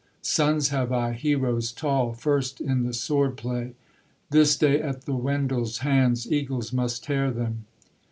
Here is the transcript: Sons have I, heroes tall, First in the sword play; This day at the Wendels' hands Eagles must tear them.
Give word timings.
Sons 0.23 0.69
have 0.69 0.91
I, 0.91 1.11
heroes 1.13 1.71
tall, 1.71 2.13
First 2.13 2.59
in 2.59 2.81
the 2.81 2.91
sword 2.91 3.37
play; 3.37 3.73
This 4.31 4.57
day 4.57 4.81
at 4.81 5.03
the 5.05 5.13
Wendels' 5.15 5.81
hands 5.85 6.31
Eagles 6.31 6.73
must 6.73 7.03
tear 7.03 7.29
them. 7.29 7.67